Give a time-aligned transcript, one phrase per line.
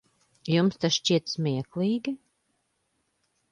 [0.51, 2.17] Jums tas šķiet smieklīgi?